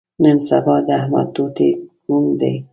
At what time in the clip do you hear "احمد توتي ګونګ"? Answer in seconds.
0.99-2.27